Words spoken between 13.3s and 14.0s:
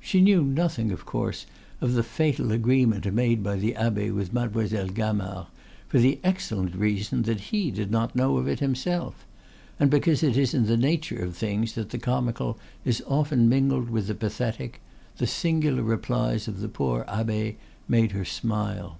mingled